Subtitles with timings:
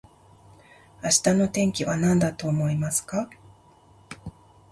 [1.03, 3.29] 明日の天気はなんだと思いますか